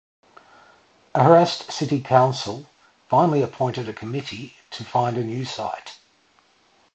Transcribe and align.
A 1.13 1.23
harassed 1.23 1.71
city 1.71 2.01
council 2.01 2.65
finally 3.07 3.43
appointed 3.43 3.87
a 3.87 3.93
committee 3.93 4.55
to 4.71 4.83
find 4.83 5.15
a 5.15 5.23
new 5.23 5.45
site. 5.45 5.99